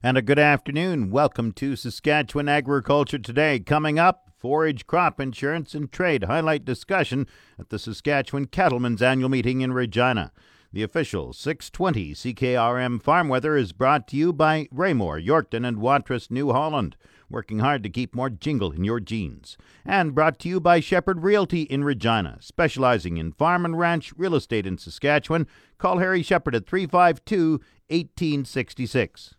And 0.00 0.16
a 0.16 0.22
good 0.22 0.38
afternoon. 0.38 1.10
Welcome 1.10 1.50
to 1.54 1.74
Saskatchewan 1.74 2.48
Agriculture 2.48 3.18
Today. 3.18 3.58
Coming 3.58 3.98
up, 3.98 4.30
forage 4.36 4.86
crop 4.86 5.18
insurance 5.18 5.74
and 5.74 5.90
trade 5.90 6.22
highlight 6.22 6.64
discussion 6.64 7.26
at 7.58 7.70
the 7.70 7.80
Saskatchewan 7.80 8.44
Cattlemen's 8.44 9.02
annual 9.02 9.28
meeting 9.28 9.60
in 9.60 9.72
Regina. 9.72 10.30
The 10.72 10.84
official 10.84 11.32
620 11.32 12.14
CKRM 12.14 13.02
farm 13.02 13.28
weather 13.28 13.56
is 13.56 13.72
brought 13.72 14.06
to 14.08 14.16
you 14.16 14.32
by 14.32 14.68
Raymore, 14.70 15.18
Yorkton, 15.18 15.66
and 15.66 15.80
Watrous, 15.80 16.30
New 16.30 16.52
Holland, 16.52 16.96
working 17.28 17.58
hard 17.58 17.82
to 17.82 17.90
keep 17.90 18.14
more 18.14 18.30
jingle 18.30 18.70
in 18.70 18.84
your 18.84 19.00
jeans. 19.00 19.56
And 19.84 20.14
brought 20.14 20.38
to 20.40 20.48
you 20.48 20.60
by 20.60 20.78
Shepherd 20.78 21.24
Realty 21.24 21.62
in 21.62 21.82
Regina, 21.82 22.38
specializing 22.40 23.16
in 23.16 23.32
farm 23.32 23.64
and 23.64 23.76
ranch 23.76 24.12
real 24.16 24.36
estate 24.36 24.64
in 24.64 24.78
Saskatchewan. 24.78 25.48
Call 25.76 25.98
Harry 25.98 26.22
Shepherd 26.22 26.54
at 26.54 26.68
352 26.68 27.60
1866. 27.88 29.34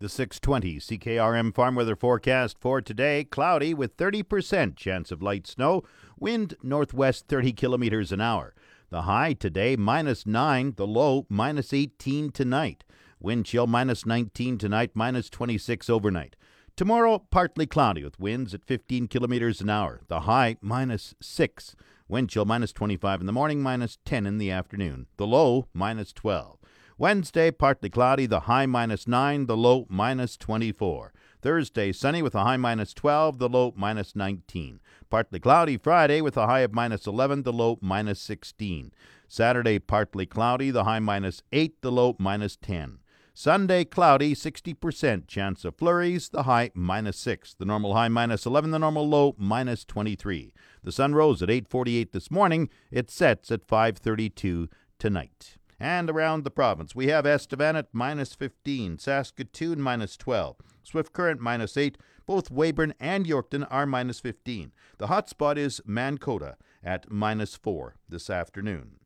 The 0.00 0.08
620 0.08 0.78
CKRM 0.78 1.52
farm 1.52 1.74
weather 1.74 1.96
forecast 1.96 2.60
for 2.60 2.80
today 2.80 3.24
cloudy 3.24 3.74
with 3.74 3.96
30% 3.96 4.76
chance 4.76 5.10
of 5.10 5.24
light 5.24 5.44
snow, 5.44 5.82
wind 6.20 6.54
northwest 6.62 7.26
30 7.26 7.52
kilometers 7.54 8.12
an 8.12 8.20
hour. 8.20 8.54
The 8.90 9.02
high 9.02 9.32
today 9.32 9.74
minus 9.74 10.24
9, 10.24 10.74
the 10.76 10.86
low 10.86 11.26
minus 11.28 11.72
18 11.72 12.30
tonight. 12.30 12.84
Wind 13.18 13.46
chill 13.46 13.66
minus 13.66 14.06
19 14.06 14.56
tonight, 14.56 14.92
minus 14.94 15.28
26 15.30 15.90
overnight. 15.90 16.36
Tomorrow, 16.76 17.24
partly 17.32 17.66
cloudy 17.66 18.04
with 18.04 18.20
winds 18.20 18.54
at 18.54 18.64
15 18.64 19.08
kilometers 19.08 19.60
an 19.60 19.68
hour. 19.68 20.02
The 20.06 20.20
high 20.20 20.58
minus 20.60 21.16
6. 21.20 21.74
Wind 22.06 22.30
chill 22.30 22.44
minus 22.44 22.72
25 22.72 23.18
in 23.18 23.26
the 23.26 23.32
morning, 23.32 23.60
minus 23.60 23.98
10 24.04 24.26
in 24.26 24.38
the 24.38 24.52
afternoon. 24.52 25.08
The 25.16 25.26
low 25.26 25.66
minus 25.74 26.12
12. 26.12 26.57
Wednesday, 27.00 27.52
partly 27.52 27.88
cloudy, 27.88 28.26
the 28.26 28.40
high 28.40 28.66
minus 28.66 29.06
9, 29.06 29.46
the 29.46 29.56
low 29.56 29.86
minus 29.88 30.36
24. 30.36 31.12
Thursday, 31.40 31.92
sunny 31.92 32.22
with 32.22 32.34
a 32.34 32.42
high 32.42 32.56
minus 32.56 32.92
12, 32.92 33.38
the 33.38 33.48
low 33.48 33.72
minus 33.76 34.16
19. 34.16 34.80
Partly 35.08 35.38
cloudy 35.38 35.76
Friday 35.76 36.20
with 36.20 36.36
a 36.36 36.46
high 36.46 36.62
of 36.62 36.74
minus 36.74 37.06
11, 37.06 37.44
the 37.44 37.52
low 37.52 37.78
minus 37.80 38.20
16. 38.22 38.92
Saturday, 39.28 39.78
partly 39.78 40.26
cloudy, 40.26 40.72
the 40.72 40.82
high 40.82 40.98
minus 40.98 41.40
8, 41.52 41.80
the 41.82 41.92
low 41.92 42.16
minus 42.18 42.56
10. 42.56 42.98
Sunday, 43.32 43.84
cloudy, 43.84 44.34
60% 44.34 45.28
chance 45.28 45.64
of 45.64 45.76
flurries, 45.76 46.30
the 46.30 46.42
high 46.42 46.72
minus 46.74 47.16
6. 47.18 47.54
The 47.54 47.64
normal 47.64 47.94
high 47.94 48.08
minus 48.08 48.44
11, 48.44 48.72
the 48.72 48.78
normal 48.80 49.08
low 49.08 49.36
minus 49.38 49.84
23. 49.84 50.52
The 50.82 50.90
sun 50.90 51.14
rose 51.14 51.44
at 51.44 51.48
8:48 51.48 52.10
this 52.10 52.28
morning. 52.28 52.68
It 52.90 53.08
sets 53.08 53.52
at 53.52 53.68
5:32 53.68 54.68
tonight 54.98 55.58
and 55.80 56.10
around 56.10 56.44
the 56.44 56.50
province. 56.50 56.94
We 56.94 57.08
have 57.08 57.26
Estevan 57.26 57.76
at 57.76 57.88
minus 57.92 58.34
15, 58.34 58.98
Saskatoon 58.98 59.80
minus 59.80 60.16
12, 60.16 60.56
Swift 60.82 61.12
Current 61.12 61.40
minus 61.40 61.76
8. 61.76 61.98
Both 62.26 62.50
Weyburn 62.50 62.94
and 63.00 63.26
Yorkton 63.26 63.66
are 63.70 63.86
minus 63.86 64.20
15. 64.20 64.72
The 64.98 65.06
hot 65.06 65.28
spot 65.28 65.56
is 65.56 65.80
Mankota 65.88 66.56
at 66.84 67.10
minus 67.10 67.56
4 67.56 67.96
this 68.08 68.28
afternoon. 68.28 68.96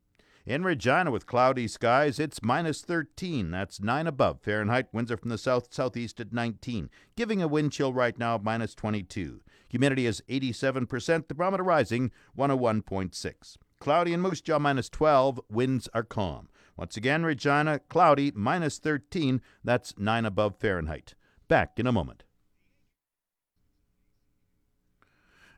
In 0.45 0.65
Regina 0.65 1.09
with 1.09 1.25
cloudy 1.25 1.69
skies, 1.69 2.19
it's 2.19 2.43
minus 2.43 2.81
13. 2.81 3.49
That's 3.51 3.79
9 3.79 4.07
above 4.07 4.41
Fahrenheit. 4.41 4.87
Winds 4.91 5.09
are 5.09 5.15
from 5.15 5.29
the 5.29 5.37
south 5.37 5.73
southeast 5.73 6.19
at 6.19 6.33
19, 6.33 6.89
giving 7.15 7.41
a 7.41 7.47
wind 7.47 7.71
chill 7.71 7.93
right 7.93 8.17
now 8.19 8.35
of 8.35 8.43
minus 8.43 8.75
22. 8.75 9.39
Humidity 9.69 10.05
is 10.05 10.21
87%. 10.29 11.29
The 11.29 11.33
barometer 11.33 11.63
rising 11.63 12.11
101.6. 12.37 13.57
Cloudy 13.79 14.11
in 14.11 14.19
Moose 14.19 14.41
Jaw 14.41 14.59
minus 14.59 14.89
12. 14.89 15.39
Winds 15.49 15.87
are 15.93 16.03
calm. 16.03 16.49
Once 16.75 16.97
again, 16.97 17.23
Regina, 17.23 17.79
cloudy, 17.89 18.31
minus 18.33 18.79
13. 18.79 19.41
That's 19.63 19.93
9 19.97 20.25
above 20.25 20.57
Fahrenheit. 20.59 21.13
Back 21.47 21.73
in 21.77 21.87
a 21.87 21.91
moment. 21.91 22.23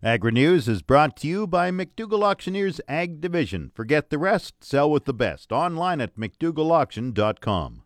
Agri 0.04 0.34
News 0.34 0.68
is 0.68 0.82
brought 0.82 1.18
to 1.18 1.28
you 1.28 1.48
by 1.48 1.72
McDougall 1.72 2.24
Auctioneers 2.24 2.80
Ag 2.88 3.22
Division. 3.22 3.72
Forget 3.74 4.10
the 4.10 4.20
rest, 4.20 4.64
sell 4.64 4.92
with 4.92 5.06
the 5.06 5.14
best. 5.14 5.52
Online 5.52 6.00
at 6.00 6.16
McDougallAuction.com. 6.16 7.84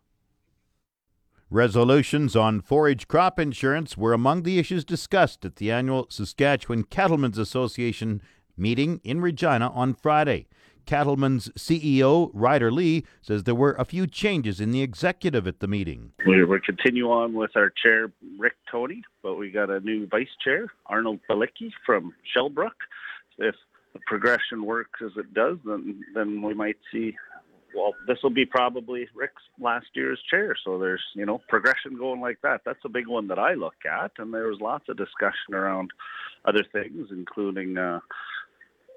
Resolutions 1.48 2.36
on 2.36 2.60
forage 2.60 3.08
crop 3.08 3.38
insurance 3.38 3.96
were 3.96 4.12
among 4.12 4.42
the 4.42 4.58
issues 4.58 4.84
discussed 4.84 5.44
at 5.44 5.56
the 5.56 5.70
annual 5.70 6.06
Saskatchewan 6.10 6.84
Cattlemen's 6.84 7.38
Association 7.38 8.20
meeting 8.56 9.00
in 9.02 9.20
Regina 9.20 9.70
on 9.70 9.94
Friday. 9.94 10.46
Cattlemen's 10.90 11.50
CEO, 11.50 12.32
Ryder 12.34 12.72
Lee, 12.72 13.04
says 13.22 13.44
there 13.44 13.54
were 13.54 13.76
a 13.78 13.84
few 13.84 14.08
changes 14.08 14.60
in 14.60 14.72
the 14.72 14.82
executive 14.82 15.46
at 15.46 15.60
the 15.60 15.68
meeting. 15.68 16.10
We 16.26 16.44
will 16.44 16.58
continue 16.58 17.08
on 17.12 17.32
with 17.32 17.52
our 17.54 17.70
chair, 17.80 18.10
Rick 18.36 18.54
Toney, 18.68 19.04
but 19.22 19.36
we 19.36 19.52
got 19.52 19.70
a 19.70 19.78
new 19.78 20.08
vice 20.08 20.34
chair, 20.42 20.66
Arnold 20.86 21.20
Balicki 21.30 21.70
from 21.86 22.12
Shellbrook. 22.36 22.74
If 23.38 23.54
the 23.92 24.00
progression 24.08 24.66
works 24.66 24.98
as 25.00 25.12
it 25.16 25.32
does, 25.32 25.58
then 25.64 26.02
then 26.12 26.42
we 26.42 26.54
might 26.54 26.78
see. 26.92 27.16
Well, 27.72 27.94
this 28.08 28.18
will 28.24 28.30
be 28.30 28.44
probably 28.44 29.06
Rick's 29.14 29.42
last 29.60 29.86
year's 29.94 30.20
chair, 30.28 30.56
so 30.64 30.76
there's 30.76 31.04
you 31.14 31.24
know 31.24 31.40
progression 31.48 31.98
going 31.98 32.20
like 32.20 32.38
that. 32.42 32.62
That's 32.66 32.84
a 32.84 32.88
big 32.88 33.06
one 33.06 33.28
that 33.28 33.38
I 33.38 33.54
look 33.54 33.76
at, 33.88 34.10
and 34.18 34.34
there 34.34 34.48
was 34.48 34.58
lots 34.60 34.88
of 34.88 34.96
discussion 34.96 35.54
around 35.54 35.92
other 36.44 36.64
things, 36.72 37.10
including. 37.12 37.78
Uh, 37.78 38.00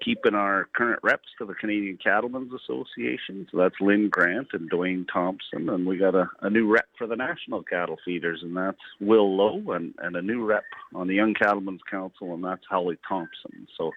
keeping 0.04 0.34
our 0.34 0.68
current 0.74 1.00
reps 1.02 1.28
to 1.38 1.46
the 1.46 1.54
Canadian 1.54 1.98
Cattlemen's 2.02 2.52
Association. 2.52 3.46
So 3.50 3.58
that's 3.58 3.74
Lynn 3.80 4.08
Grant 4.10 4.48
and 4.52 4.70
Dwayne 4.70 5.06
Thompson. 5.12 5.68
And 5.68 5.86
we 5.86 5.96
got 5.96 6.14
a, 6.14 6.28
a 6.42 6.50
new 6.50 6.70
rep 6.70 6.86
for 6.98 7.06
the 7.06 7.16
National 7.16 7.62
Cattle 7.62 7.96
Feeders, 8.04 8.40
and 8.42 8.56
that's 8.56 8.78
Will 9.00 9.36
Lowe, 9.36 9.72
and, 9.72 9.94
and 9.98 10.16
a 10.16 10.22
new 10.22 10.44
rep 10.44 10.64
on 10.94 11.08
the 11.08 11.14
Young 11.14 11.34
Cattlemen's 11.34 11.82
Council, 11.90 12.34
and 12.34 12.44
that's 12.44 12.64
Holly 12.68 12.98
Thompson. 13.08 13.66
So 13.76 13.92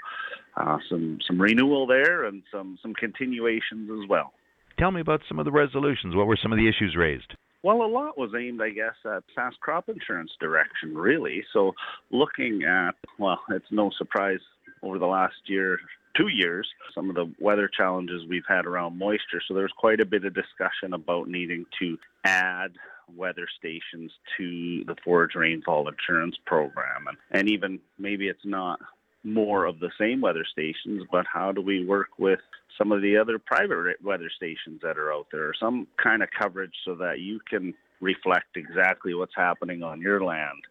uh, 0.56 0.78
some 0.90 1.19
some 1.28 1.41
renewal 1.41 1.88
there 1.88 2.25
and 2.25 2.44
some 2.51 2.78
some 2.81 2.94
continuations 2.94 3.89
as 3.91 4.09
well. 4.09 4.34
Tell 4.79 4.91
me 4.91 5.01
about 5.01 5.22
some 5.28 5.39
of 5.39 5.45
the 5.45 5.51
resolutions. 5.51 6.16
What 6.16 6.28
were 6.28 6.38
some 6.41 6.53
of 6.53 6.57
the 6.57 6.68
issues 6.68 6.95
raised? 6.95 7.34
Well, 7.63 7.81
a 7.81 7.88
lot 7.88 8.18
was 8.18 8.31
aimed, 8.38 8.62
I 8.62 8.69
guess, 8.69 8.94
at 9.03 9.24
SAS 9.34 9.53
crop 9.59 9.89
insurance 9.89 10.31
direction, 10.39 10.95
really. 10.95 11.44
So, 11.51 11.74
looking 12.12 12.63
at, 12.63 12.91
well, 13.18 13.41
it's 13.50 13.66
no 13.72 13.89
surprise 13.97 14.39
over 14.84 15.00
the 15.00 15.06
last 15.06 15.36
year, 15.46 15.78
two 16.16 16.28
years, 16.30 16.68
some 16.94 17.10
of 17.10 17.16
the 17.16 17.32
weather 17.40 17.70
challenges 17.76 18.24
we've 18.28 18.48
had 18.48 18.66
around 18.66 18.98
moisture. 18.98 19.42
So 19.48 19.54
there's 19.54 19.74
quite 19.78 20.00
a 20.00 20.06
bit 20.06 20.26
of 20.26 20.34
discussion 20.34 20.94
about 20.94 21.28
needing 21.28 21.66
to 21.80 21.98
add 22.26 22.74
weather 23.16 23.48
stations 23.58 24.12
to 24.38 24.84
the 24.86 24.96
forage 25.04 25.36
rainfall 25.36 25.88
insurance 25.88 26.36
program. 26.46 27.08
And, 27.08 27.18
and 27.32 27.50
even 27.50 27.80
maybe 27.98 28.28
it's 28.28 28.46
not 28.46 28.80
more 29.24 29.66
of 29.66 29.80
the 29.80 29.92
same 30.00 30.22
weather 30.22 30.46
stations, 30.52 31.04
but 31.12 31.26
how 31.32 31.52
do 31.52 31.62
we 31.62 31.86
work 31.86 32.10
with 32.18 32.40
some 32.78 32.92
of 32.92 33.02
the 33.02 33.18
other 33.18 33.40
private 33.40 34.02
weather 34.04 34.30
stations 34.36 34.80
that 34.84 34.98
are 34.98 35.12
out 35.12 35.28
there, 35.32 35.52
some 35.60 35.88
kind 36.02 36.22
of 36.22 36.30
coverage 36.38 36.74
so 36.86 36.96
that 36.96 37.20
you 37.20 37.40
can 37.50 37.74
reflect 38.00 38.56
exactly 38.56 39.13
what's 39.13 39.36
happening 39.36 39.84
on 39.84 40.01
your 40.01 40.24
land 40.24 40.62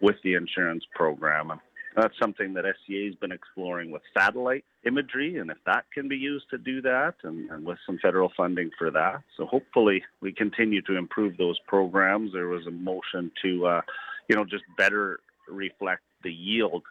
with 0.00 0.16
the 0.24 0.34
insurance 0.34 0.84
program. 0.94 1.52
That's 1.96 2.14
something 2.18 2.54
that 2.54 2.64
SCA 2.64 3.06
has 3.06 3.14
been 3.16 3.32
exploring 3.32 3.90
with 3.90 4.02
satellite 4.16 4.64
imagery, 4.86 5.38
and 5.38 5.50
if 5.50 5.58
that 5.66 5.84
can 5.92 6.08
be 6.08 6.16
used 6.16 6.48
to 6.50 6.58
do 6.58 6.80
that, 6.82 7.14
and, 7.22 7.50
and, 7.50 7.64
with 7.64 7.78
some 7.86 7.98
federal 8.02 8.32
funding 8.36 8.70
for 8.78 8.90
that. 8.90 9.22
So 9.36 9.46
hopefully 9.46 10.02
we 10.20 10.32
continue 10.32 10.82
to 10.82 10.96
improve 10.96 11.36
those 11.36 11.58
programs. 11.66 12.32
There 12.32 12.48
was 12.48 12.66
a 12.66 12.70
motion 12.70 13.30
to, 13.42 13.66
uh, 13.66 13.80
you 14.28 14.36
know, 14.36 14.44
just 14.44 14.64
better 14.76 15.20
reflect 15.48 16.02
the 16.24 16.32
yield 16.32 16.82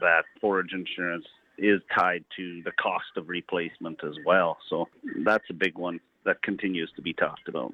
that 0.00 0.22
forage 0.40 0.72
insurance 0.72 1.26
is 1.58 1.80
tied 1.96 2.24
to 2.36 2.62
the 2.62 2.72
cost 2.72 3.16
of 3.16 3.28
replacement 3.28 4.02
as 4.04 4.14
well. 4.24 4.58
So 4.70 4.88
that's 5.24 5.44
a 5.50 5.54
big 5.54 5.76
one 5.76 6.00
that 6.24 6.42
continues 6.42 6.90
to 6.96 7.02
be 7.02 7.12
talked 7.12 7.48
about. 7.48 7.72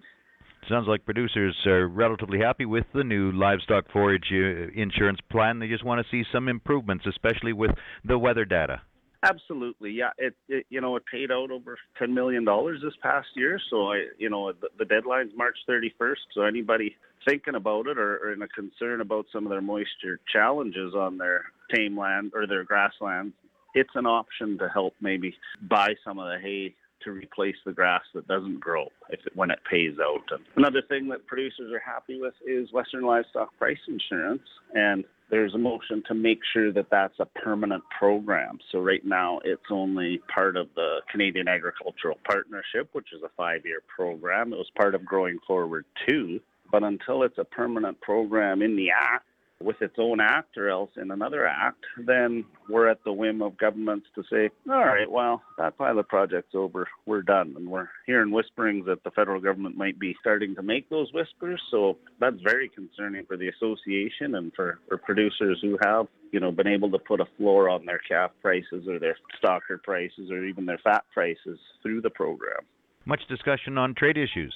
Sounds 0.68 0.88
like 0.88 1.04
producers 1.04 1.54
are 1.66 1.86
relatively 1.86 2.38
happy 2.38 2.64
with 2.64 2.86
the 2.94 3.04
new 3.04 3.32
livestock 3.32 3.84
forage 3.92 4.32
uh, 4.32 4.70
insurance 4.74 5.18
plan. 5.30 5.58
They 5.58 5.68
just 5.68 5.84
want 5.84 6.04
to 6.04 6.10
see 6.10 6.26
some 6.32 6.48
improvements, 6.48 7.04
especially 7.06 7.52
with 7.52 7.72
the 8.04 8.18
weather 8.18 8.44
data. 8.44 8.80
Absolutely, 9.22 9.90
yeah. 9.90 10.10
It, 10.18 10.34
it 10.48 10.66
you 10.68 10.80
know 10.80 10.96
it 10.96 11.04
paid 11.10 11.30
out 11.30 11.50
over 11.50 11.78
ten 11.98 12.12
million 12.12 12.44
dollars 12.44 12.80
this 12.82 12.94
past 13.02 13.28
year. 13.34 13.58
So 13.70 13.92
I 13.92 14.04
you 14.18 14.28
know 14.28 14.52
the, 14.52 14.68
the 14.78 14.84
deadline's 14.84 15.32
March 15.36 15.56
31st. 15.68 16.16
So 16.34 16.42
anybody 16.42 16.96
thinking 17.26 17.54
about 17.54 17.86
it 17.86 17.98
or, 17.98 18.18
or 18.18 18.32
in 18.32 18.42
a 18.42 18.48
concern 18.48 19.00
about 19.00 19.26
some 19.32 19.46
of 19.46 19.50
their 19.50 19.62
moisture 19.62 20.20
challenges 20.30 20.94
on 20.94 21.16
their 21.16 21.44
tame 21.74 21.98
land 21.98 22.32
or 22.34 22.46
their 22.46 22.64
grasslands, 22.64 23.34
it's 23.74 23.90
an 23.94 24.06
option 24.06 24.58
to 24.58 24.68
help 24.68 24.94
maybe 25.00 25.34
buy 25.62 25.94
some 26.04 26.18
of 26.18 26.26
the 26.26 26.38
hay 26.38 26.74
to 27.04 27.12
replace 27.12 27.56
the 27.64 27.72
grass 27.72 28.02
that 28.14 28.26
doesn't 28.26 28.60
grow 28.60 28.88
if 29.10 29.20
it, 29.26 29.36
when 29.36 29.50
it 29.50 29.58
pays 29.70 29.94
out. 30.00 30.22
And 30.30 30.44
another 30.56 30.82
thing 30.88 31.08
that 31.08 31.26
producers 31.26 31.72
are 31.72 31.82
happy 31.84 32.20
with 32.20 32.34
is 32.46 32.72
Western 32.72 33.04
Livestock 33.04 33.56
Price 33.58 33.78
Insurance, 33.88 34.42
and 34.74 35.04
there's 35.30 35.54
a 35.54 35.58
motion 35.58 36.02
to 36.08 36.14
make 36.14 36.40
sure 36.52 36.72
that 36.72 36.86
that's 36.90 37.18
a 37.18 37.26
permanent 37.26 37.82
program. 37.98 38.58
So 38.70 38.78
right 38.78 39.04
now 39.04 39.40
it's 39.44 39.62
only 39.70 40.20
part 40.32 40.56
of 40.56 40.68
the 40.74 40.98
Canadian 41.10 41.48
Agricultural 41.48 42.18
Partnership, 42.24 42.88
which 42.92 43.08
is 43.12 43.22
a 43.22 43.30
five-year 43.36 43.80
program. 43.94 44.52
It 44.52 44.56
was 44.56 44.70
part 44.76 44.94
of 44.94 45.04
Growing 45.04 45.38
Forward 45.46 45.86
2, 46.08 46.40
but 46.70 46.82
until 46.82 47.22
it's 47.22 47.38
a 47.38 47.44
permanent 47.44 48.00
program 48.00 48.62
in 48.62 48.76
the 48.76 48.90
Act, 48.90 49.26
with 49.62 49.80
its 49.80 49.94
own 49.98 50.20
act 50.20 50.56
or 50.56 50.68
else 50.68 50.90
in 50.96 51.10
another 51.10 51.46
act, 51.46 51.84
then 52.06 52.44
we're 52.68 52.88
at 52.88 53.02
the 53.04 53.12
whim 53.12 53.40
of 53.40 53.56
governments 53.56 54.06
to 54.14 54.22
say, 54.30 54.50
all 54.68 54.84
right, 54.84 55.10
well, 55.10 55.42
that 55.58 55.76
pilot 55.78 56.08
project's 56.08 56.54
over, 56.54 56.86
we're 57.06 57.22
done. 57.22 57.54
And 57.56 57.68
we're 57.68 57.88
hearing 58.06 58.30
whisperings 58.30 58.86
that 58.86 59.04
the 59.04 59.10
federal 59.12 59.40
government 59.40 59.76
might 59.76 59.98
be 59.98 60.16
starting 60.20 60.54
to 60.56 60.62
make 60.62 60.90
those 60.90 61.12
whispers. 61.12 61.60
So 61.70 61.98
that's 62.20 62.40
very 62.42 62.68
concerning 62.68 63.24
for 63.26 63.36
the 63.36 63.48
association 63.48 64.34
and 64.34 64.52
for, 64.54 64.80
for 64.88 64.98
producers 64.98 65.58
who 65.62 65.78
have, 65.82 66.06
you 66.32 66.40
know, 66.40 66.50
been 66.50 66.68
able 66.68 66.90
to 66.90 66.98
put 66.98 67.20
a 67.20 67.26
floor 67.36 67.68
on 67.68 67.86
their 67.86 68.00
calf 68.06 68.32
prices 68.42 68.86
or 68.88 68.98
their 68.98 69.16
stocker 69.42 69.82
prices 69.82 70.30
or 70.30 70.44
even 70.44 70.66
their 70.66 70.80
fat 70.82 71.04
prices 71.12 71.58
through 71.82 72.00
the 72.00 72.10
program. 72.10 72.60
Much 73.06 73.20
discussion 73.28 73.78
on 73.78 73.94
trade 73.94 74.16
issues. 74.16 74.54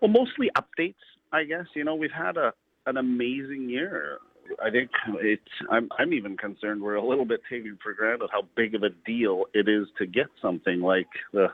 Well, 0.00 0.10
mostly 0.10 0.50
updates, 0.56 0.94
I 1.32 1.44
guess. 1.44 1.66
You 1.74 1.84
know, 1.84 1.94
we've 1.94 2.10
had 2.10 2.36
a 2.36 2.52
an 2.86 2.96
amazing 2.96 3.68
year. 3.68 4.18
I 4.62 4.70
think 4.70 4.90
it's. 5.20 5.42
I'm. 5.70 5.88
I'm 5.98 6.12
even 6.12 6.36
concerned 6.36 6.82
we're 6.82 6.96
a 6.96 7.06
little 7.06 7.24
bit 7.24 7.40
taking 7.48 7.78
for 7.82 7.92
granted 7.94 8.28
how 8.32 8.42
big 8.56 8.74
of 8.74 8.82
a 8.82 8.90
deal 9.06 9.44
it 9.54 9.68
is 9.68 9.86
to 9.98 10.06
get 10.06 10.26
something 10.40 10.80
like 10.80 11.08
the 11.32 11.48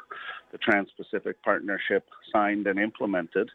the 0.52 0.58
Trans-Pacific 0.58 1.42
Partnership 1.42 2.04
signed 2.32 2.66
and 2.66 2.78
implemented, 2.78 3.50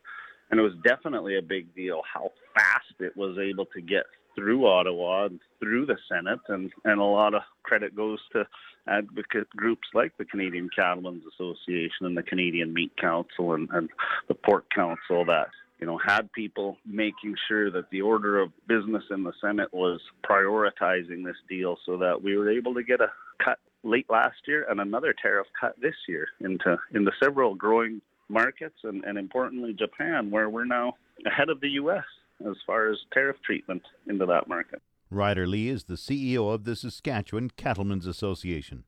and 0.52 0.60
it 0.60 0.64
was 0.64 0.74
definitely 0.84 1.38
a 1.38 1.42
big 1.42 1.74
deal 1.76 2.02
how 2.12 2.32
fast 2.54 2.94
it 3.00 3.18
was 3.18 3.38
able 3.40 3.66
to 3.68 3.82
get 3.82 4.04
through 4.36 4.68
Ottawa 4.68 5.26
and 5.26 5.40
through 5.60 5.88
the 5.88 5.98
Senate, 6.08 6.40
and 6.50 6.72
and 6.86 7.02
a 7.02 7.04
lot 7.04 7.34
of 7.34 7.42
credit 7.64 7.96
goes 7.96 8.20
to 8.34 8.46
advocate 8.88 9.50
groups 9.56 9.88
like 9.94 10.16
the 10.18 10.26
Canadian 10.26 10.70
Cattlemen's 10.76 11.24
Association 11.34 12.06
and 12.06 12.16
the 12.16 12.24
Canadian 12.24 12.74
Meat 12.74 12.92
Council 12.98 13.54
and, 13.54 13.70
and 13.72 13.90
the 14.28 14.36
Pork 14.36 14.66
Council 14.74 15.26
that 15.26 15.48
you 15.84 15.88
know, 15.88 15.98
had 15.98 16.32
people 16.32 16.78
making 16.86 17.36
sure 17.46 17.70
that 17.70 17.90
the 17.90 18.00
order 18.00 18.40
of 18.40 18.54
business 18.70 19.04
in 19.12 19.22
the 19.26 19.34
Senate 19.42 19.68
was 19.74 20.00
prioritizing 20.24 21.26
this 21.26 21.36
deal 21.50 21.76
so 21.86 21.98
that 21.98 22.24
we 22.24 22.38
were 22.38 22.50
able 22.50 22.74
to 22.74 22.84
get 22.84 23.02
a 23.02 23.08
cut 23.44 23.60
late 23.84 24.06
last 24.10 24.38
year 24.48 24.66
and 24.70 24.80
another 24.80 25.14
tariff 25.22 25.46
cut 25.60 25.76
this 25.82 25.96
year 26.08 26.26
into 26.40 26.78
into 26.94 27.12
several 27.22 27.54
growing 27.54 28.00
markets 28.30 28.78
and, 28.86 29.04
and 29.04 29.18
importantly 29.18 29.76
Japan 29.78 30.32
where 30.32 30.50
we're 30.50 30.64
now 30.64 30.94
ahead 31.26 31.50
of 31.50 31.60
the 31.60 31.72
US 31.72 32.06
as 32.50 32.56
far 32.66 32.90
as 32.90 32.98
tariff 33.12 33.36
treatment 33.46 33.82
into 34.08 34.26
that 34.26 34.48
market. 34.48 34.82
Ryder 35.10 35.46
Lee 35.46 35.68
is 35.68 35.84
the 35.84 35.96
CEO 35.96 36.54
of 36.54 36.64
the 36.64 36.78
Saskatchewan 36.78 37.50
Cattlemen's 37.58 38.08
Association. 38.08 38.86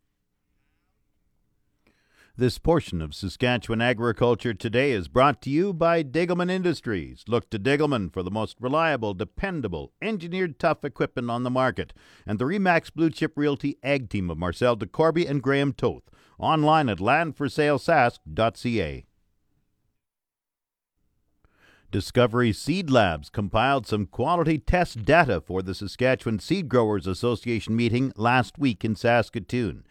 This 2.37 2.57
portion 2.57 3.01
of 3.01 3.15
Saskatchewan 3.15 3.81
Agriculture 3.81 4.53
Today 4.53 4.91
is 4.91 5.07
brought 5.07 5.41
to 5.43 5.49
you 5.49 5.71
by 5.71 6.03
Degelman 6.03 6.51
Industries. 6.51 7.23
Look 7.29 7.49
to 7.49 7.57
Degelman 7.57 8.11
for 8.11 8.23
the 8.23 8.31
most 8.31 8.57
reliable, 8.59 9.13
dependable, 9.13 9.93
engineered 10.01 10.59
tough 10.59 10.83
equipment 10.83 11.29
on 11.29 11.43
the 11.43 11.49
market. 11.49 11.93
And 12.27 12.37
the 12.37 12.43
Remax 12.43 12.93
Blue 12.93 13.09
Chip 13.09 13.31
Realty 13.37 13.77
Ag 13.81 14.09
Team 14.09 14.29
of 14.29 14.37
Marcel 14.37 14.75
DeCorby 14.75 15.29
and 15.29 15.41
Graham 15.41 15.71
Toth. 15.71 16.03
Online 16.37 16.89
at 16.89 16.97
landforsalesask.ca. 16.97 19.05
Discovery 21.89 22.51
Seed 22.51 22.89
Labs 22.89 23.29
compiled 23.29 23.87
some 23.87 24.07
quality 24.07 24.57
test 24.57 25.05
data 25.05 25.39
for 25.39 25.61
the 25.61 25.73
Saskatchewan 25.73 26.39
Seed 26.39 26.67
Growers 26.67 27.07
Association 27.07 27.77
meeting 27.77 28.11
last 28.17 28.59
week 28.59 28.83
in 28.83 28.97
Saskatoon. 28.97 29.85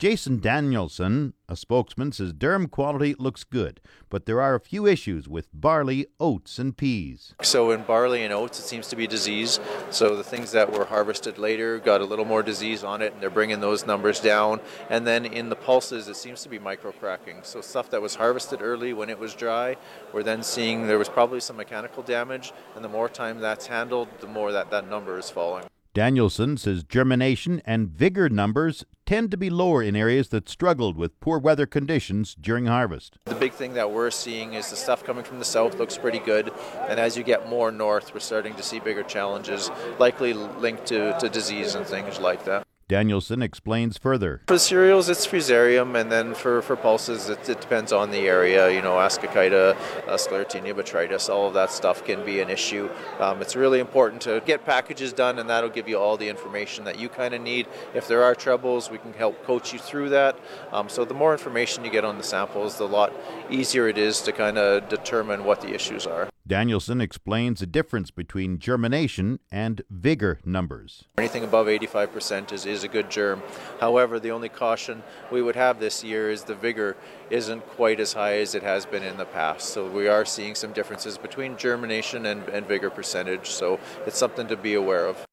Jason 0.00 0.40
Danielson, 0.40 1.34
a 1.46 1.54
spokesman, 1.54 2.10
says 2.10 2.32
durum 2.32 2.70
quality 2.70 3.14
looks 3.18 3.44
good, 3.44 3.82
but 4.08 4.24
there 4.24 4.40
are 4.40 4.54
a 4.54 4.58
few 4.58 4.86
issues 4.86 5.28
with 5.28 5.50
barley, 5.52 6.06
oats, 6.18 6.58
and 6.58 6.74
peas. 6.74 7.34
So 7.42 7.70
in 7.70 7.82
barley 7.82 8.22
and 8.22 8.32
oats, 8.32 8.58
it 8.58 8.62
seems 8.62 8.88
to 8.88 8.96
be 8.96 9.06
disease. 9.06 9.60
So 9.90 10.16
the 10.16 10.24
things 10.24 10.52
that 10.52 10.72
were 10.72 10.86
harvested 10.86 11.36
later 11.36 11.78
got 11.78 12.00
a 12.00 12.06
little 12.06 12.24
more 12.24 12.42
disease 12.42 12.82
on 12.82 13.02
it, 13.02 13.12
and 13.12 13.20
they're 13.20 13.28
bringing 13.28 13.60
those 13.60 13.84
numbers 13.84 14.20
down. 14.20 14.60
And 14.88 15.06
then 15.06 15.26
in 15.26 15.50
the 15.50 15.56
pulses, 15.56 16.08
it 16.08 16.16
seems 16.16 16.42
to 16.44 16.48
be 16.48 16.58
micro 16.58 16.92
cracking. 16.92 17.40
So 17.42 17.60
stuff 17.60 17.90
that 17.90 18.00
was 18.00 18.14
harvested 18.14 18.62
early 18.62 18.94
when 18.94 19.10
it 19.10 19.18
was 19.18 19.34
dry, 19.34 19.76
we're 20.14 20.22
then 20.22 20.42
seeing 20.42 20.86
there 20.86 20.98
was 20.98 21.10
probably 21.10 21.40
some 21.40 21.58
mechanical 21.58 22.02
damage, 22.02 22.54
and 22.74 22.82
the 22.82 22.88
more 22.88 23.10
time 23.10 23.38
that's 23.38 23.66
handled, 23.66 24.08
the 24.20 24.26
more 24.26 24.50
that 24.50 24.70
that 24.70 24.88
number 24.88 25.18
is 25.18 25.28
falling. 25.28 25.66
Danielson 25.92 26.56
says 26.56 26.84
germination 26.84 27.60
and 27.64 27.88
vigor 27.88 28.28
numbers 28.28 28.84
tend 29.10 29.28
to 29.32 29.36
be 29.36 29.50
lower 29.50 29.82
in 29.82 29.96
areas 29.96 30.28
that 30.28 30.48
struggled 30.48 30.96
with 30.96 31.18
poor 31.18 31.36
weather 31.36 31.66
conditions 31.66 32.36
during 32.40 32.66
harvest. 32.66 33.18
The 33.24 33.34
big 33.34 33.52
thing 33.52 33.74
that 33.74 33.90
we're 33.90 34.12
seeing 34.12 34.54
is 34.54 34.70
the 34.70 34.76
stuff 34.76 35.02
coming 35.02 35.24
from 35.24 35.40
the 35.40 35.44
south 35.44 35.80
looks 35.80 35.98
pretty 35.98 36.20
good, 36.20 36.52
and 36.88 37.00
as 37.00 37.16
you 37.16 37.24
get 37.24 37.48
more 37.48 37.72
north, 37.72 38.14
we're 38.14 38.20
starting 38.20 38.54
to 38.54 38.62
see 38.62 38.78
bigger 38.78 39.02
challenges, 39.02 39.68
likely 39.98 40.32
linked 40.32 40.86
to, 40.86 41.18
to 41.18 41.28
disease 41.28 41.74
and 41.74 41.84
things 41.84 42.20
like 42.20 42.44
that. 42.44 42.64
Danielson 42.90 43.40
explains 43.40 43.96
further. 43.96 44.42
For 44.48 44.58
cereals, 44.58 45.08
it's 45.08 45.24
Fusarium, 45.24 45.94
and 45.94 46.10
then 46.10 46.34
for, 46.34 46.60
for 46.60 46.74
pulses, 46.74 47.28
it, 47.28 47.48
it 47.48 47.60
depends 47.60 47.92
on 47.92 48.10
the 48.10 48.26
area. 48.26 48.68
You 48.68 48.82
know, 48.82 48.94
Ascochyta, 48.94 49.76
uh, 50.08 50.16
Sclerotinia 50.16 50.74
botrytis, 50.74 51.28
all 51.28 51.46
of 51.46 51.54
that 51.54 51.70
stuff 51.70 52.04
can 52.04 52.24
be 52.24 52.40
an 52.40 52.50
issue. 52.50 52.90
Um, 53.20 53.40
it's 53.40 53.54
really 53.54 53.78
important 53.78 54.20
to 54.22 54.42
get 54.44 54.66
packages 54.66 55.12
done, 55.12 55.38
and 55.38 55.48
that'll 55.48 55.70
give 55.70 55.88
you 55.88 56.00
all 56.00 56.16
the 56.16 56.28
information 56.28 56.82
that 56.82 56.98
you 56.98 57.08
kind 57.08 57.32
of 57.32 57.40
need. 57.40 57.68
If 57.94 58.08
there 58.08 58.24
are 58.24 58.34
troubles, 58.34 58.90
we 58.90 58.98
can 58.98 59.12
help 59.12 59.40
coach 59.44 59.72
you 59.72 59.78
through 59.78 60.08
that. 60.08 60.36
Um, 60.72 60.88
so 60.88 61.04
the 61.04 61.14
more 61.14 61.30
information 61.30 61.84
you 61.84 61.92
get 61.92 62.04
on 62.04 62.18
the 62.18 62.24
samples, 62.24 62.76
the 62.76 62.88
lot 62.88 63.12
easier 63.48 63.86
it 63.86 63.98
is 63.98 64.20
to 64.22 64.32
kind 64.32 64.58
of 64.58 64.88
determine 64.88 65.44
what 65.44 65.60
the 65.60 65.72
issues 65.72 66.08
are. 66.08 66.28
Danielson 66.50 67.00
explains 67.00 67.60
the 67.60 67.66
difference 67.66 68.10
between 68.10 68.58
germination 68.58 69.38
and 69.52 69.82
vigor 69.88 70.40
numbers. 70.44 71.04
Anything 71.16 71.44
above 71.44 71.68
85% 71.68 72.50
is, 72.50 72.66
is 72.66 72.82
a 72.82 72.88
good 72.88 73.08
germ. 73.08 73.40
However, 73.78 74.18
the 74.18 74.32
only 74.32 74.48
caution 74.48 75.04
we 75.30 75.42
would 75.42 75.54
have 75.54 75.78
this 75.78 76.02
year 76.02 76.28
is 76.28 76.42
the 76.42 76.56
vigor 76.56 76.96
isn't 77.30 77.64
quite 77.68 78.00
as 78.00 78.14
high 78.14 78.38
as 78.38 78.56
it 78.56 78.64
has 78.64 78.84
been 78.84 79.04
in 79.04 79.16
the 79.16 79.26
past. 79.26 79.68
So 79.68 79.88
we 79.88 80.08
are 80.08 80.24
seeing 80.24 80.56
some 80.56 80.72
differences 80.72 81.18
between 81.18 81.56
germination 81.56 82.26
and, 82.26 82.48
and 82.48 82.66
vigor 82.66 82.90
percentage. 82.90 83.48
So 83.50 83.78
it's 84.04 84.18
something 84.18 84.48
to 84.48 84.56
be 84.56 84.74
aware 84.74 85.06
of. 85.06 85.24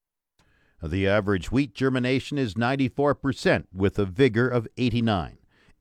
The 0.83 1.07
average 1.07 1.51
wheat 1.51 1.73
germination 1.73 2.37
is 2.37 2.53
94% 2.53 3.65
with 3.73 3.97
a 3.97 4.05
vigor 4.05 4.47
of 4.47 4.67
89. 4.77 5.36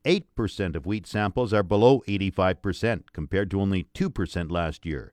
8% 0.07 0.77
of 0.77 0.85
wheat 0.85 1.05
samples 1.05 1.51
are 1.51 1.63
below 1.63 2.01
85% 2.07 3.11
compared 3.11 3.51
to 3.51 3.59
only 3.59 3.87
2% 3.93 4.49
last 4.49 4.85
year. 4.85 5.11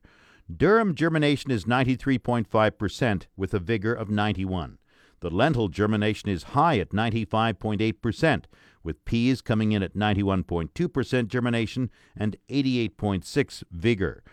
Durum 0.49 0.95
germination 0.95 1.51
is 1.51 1.65
93.5% 1.65 3.23
with 3.35 3.53
a 3.53 3.59
vigor 3.59 3.93
of 3.93 4.09
91. 4.09 4.77
The 5.19 5.29
lentil 5.29 5.67
germination 5.67 6.29
is 6.29 6.43
high 6.43 6.79
at 6.79 6.91
95.8%, 6.91 8.43
with 8.83 9.03
peas 9.03 9.41
coming 9.41 9.73
in 9.73 9.83
at 9.83 9.95
91.2% 9.95 11.27
germination 11.27 11.89
and 12.15 12.37
88.6 12.47 13.63
vigor. 13.71 14.23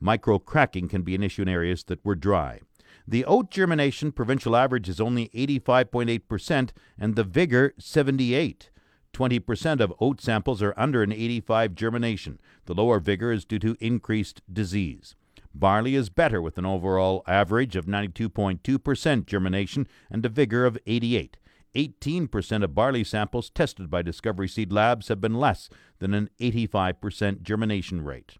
Micro 0.00 0.40
cracking 0.40 0.88
can 0.88 1.02
be 1.02 1.14
an 1.14 1.22
issue 1.22 1.42
in 1.42 1.48
areas 1.48 1.84
that 1.84 2.04
were 2.04 2.16
dry. 2.16 2.60
The 3.06 3.24
oat 3.24 3.52
germination 3.52 4.10
provincial 4.10 4.56
average 4.56 4.88
is 4.88 5.00
only 5.00 5.28
85.8% 5.28 6.70
and 6.98 7.14
the 7.14 7.24
vigor 7.24 7.74
78. 7.78 8.70
20% 9.18 9.80
of 9.80 9.92
oat 9.98 10.20
samples 10.20 10.62
are 10.62 10.74
under 10.76 11.02
an 11.02 11.12
85 11.12 11.74
germination. 11.74 12.38
The 12.66 12.74
lower 12.74 13.00
vigor 13.00 13.32
is 13.32 13.44
due 13.44 13.58
to 13.58 13.76
increased 13.80 14.42
disease. 14.50 15.16
Barley 15.52 15.96
is 15.96 16.08
better 16.08 16.40
with 16.40 16.56
an 16.56 16.64
overall 16.64 17.24
average 17.26 17.74
of 17.74 17.86
92.2% 17.86 19.26
germination 19.26 19.88
and 20.08 20.24
a 20.24 20.28
vigor 20.28 20.64
of 20.64 20.78
88. 20.86 21.36
18% 21.74 22.62
of 22.62 22.74
barley 22.76 23.02
samples 23.02 23.50
tested 23.50 23.90
by 23.90 24.02
Discovery 24.02 24.46
Seed 24.46 24.72
Labs 24.72 25.08
have 25.08 25.20
been 25.20 25.34
less 25.34 25.68
than 25.98 26.14
an 26.14 26.30
85% 26.40 27.42
germination 27.42 28.04
rate. 28.04 28.36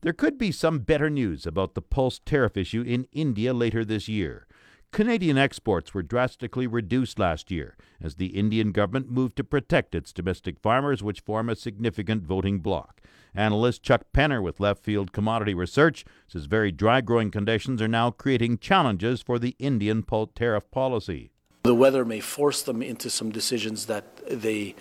There 0.00 0.12
could 0.12 0.38
be 0.38 0.50
some 0.50 0.80
better 0.80 1.08
news 1.08 1.46
about 1.46 1.74
the 1.74 1.82
pulse 1.82 2.18
tariff 2.18 2.56
issue 2.56 2.82
in 2.82 3.06
India 3.12 3.54
later 3.54 3.84
this 3.84 4.08
year. 4.08 4.48
Canadian 4.94 5.36
exports 5.36 5.92
were 5.92 6.04
drastically 6.04 6.68
reduced 6.68 7.18
last 7.18 7.50
year 7.50 7.76
as 8.00 8.14
the 8.14 8.28
Indian 8.28 8.70
government 8.70 9.10
moved 9.10 9.34
to 9.34 9.42
protect 9.42 9.92
its 9.92 10.12
domestic 10.12 10.60
farmers, 10.60 11.02
which 11.02 11.18
form 11.18 11.48
a 11.50 11.56
significant 11.56 12.22
voting 12.22 12.60
bloc. 12.60 13.00
Analyst 13.34 13.82
Chuck 13.82 14.02
Penner 14.14 14.40
with 14.40 14.60
Left 14.60 14.80
Field 14.80 15.10
Commodity 15.10 15.52
Research 15.52 16.04
says 16.28 16.44
very 16.44 16.70
dry 16.70 17.00
growing 17.00 17.32
conditions 17.32 17.82
are 17.82 17.88
now 17.88 18.12
creating 18.12 18.58
challenges 18.58 19.20
for 19.20 19.40
the 19.40 19.56
Indian 19.58 20.04
tariff 20.36 20.70
policy. 20.70 21.32
The 21.64 21.74
weather 21.74 22.04
may 22.04 22.20
force 22.20 22.62
them 22.62 22.80
into 22.80 23.10
some 23.10 23.32
decisions 23.32 23.86
that 23.86 24.04
they 24.30 24.76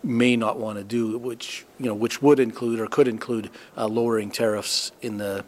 may 0.00 0.36
not 0.36 0.60
want 0.60 0.78
to 0.78 0.84
do, 0.84 1.18
which 1.18 1.66
you 1.80 1.86
know, 1.86 1.94
which 1.94 2.22
would 2.22 2.38
include 2.38 2.78
or 2.78 2.86
could 2.86 3.08
include 3.08 3.50
uh, 3.76 3.88
lowering 3.88 4.30
tariffs 4.30 4.92
in 5.02 5.16
the 5.16 5.44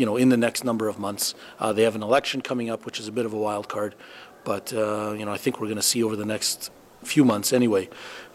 you 0.00 0.06
know, 0.06 0.16
in 0.16 0.30
the 0.30 0.36
next 0.46 0.64
number 0.64 0.88
of 0.88 0.98
months. 0.98 1.34
Uh, 1.58 1.74
they 1.74 1.82
have 1.82 1.94
an 1.94 2.02
election 2.02 2.40
coming 2.40 2.70
up, 2.70 2.86
which 2.86 2.98
is 2.98 3.06
a 3.06 3.12
bit 3.12 3.26
of 3.26 3.34
a 3.34 3.36
wild 3.36 3.68
card, 3.68 3.94
but 4.44 4.72
uh, 4.72 5.12
you 5.18 5.26
know, 5.26 5.32
I 5.32 5.36
think 5.36 5.60
we're 5.60 5.66
going 5.66 5.76
to 5.76 5.90
see 5.94 6.02
over 6.02 6.16
the 6.16 6.24
next 6.24 6.70
few 7.02 7.22
months 7.22 7.52
anyway 7.52 7.88